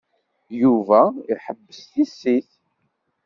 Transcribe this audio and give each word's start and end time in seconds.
Yuba 0.61 1.01
iḥebbes 1.33 1.79
tissit. 1.91 2.49